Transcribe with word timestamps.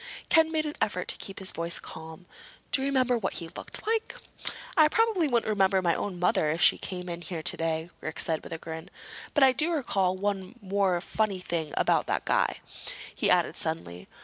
Ken 0.29 0.51
made 0.51 0.65
an 0.65 0.75
effort 0.81 1.07
to 1.09 1.17
keep 1.17 1.37
his 1.37 1.51
voice 1.51 1.77
calm. 1.77 2.25
"Do 2.71 2.81
you 2.81 2.87
remember 2.87 3.19
what 3.19 3.33
he 3.33 3.49
looked 3.49 3.85
like?" 3.85 4.15
"I 4.75 4.87
probably 4.87 5.27
wouldn't 5.27 5.47
remember 5.51 5.79
my 5.79 5.93
own 5.93 6.17
mother 6.19 6.47
if 6.49 6.59
she 6.59 6.79
came 6.79 7.07
in 7.07 7.21
here 7.21 7.43
today," 7.43 7.91
Rick 7.99 8.17
said 8.17 8.41
with 8.43 8.51
a 8.51 8.57
grin. 8.57 8.89
"But 9.35 9.43
I 9.43 9.51
do 9.51 9.71
recall 9.71 10.17
one 10.17 10.55
more 10.59 10.99
funny 11.01 11.37
thing 11.37 11.71
about 11.77 12.07
that 12.07 12.25
guy," 12.25 12.61
he 13.13 13.29
added 13.29 13.55
suddenly. 13.55 14.07